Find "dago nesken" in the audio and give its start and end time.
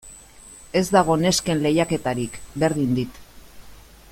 0.95-1.61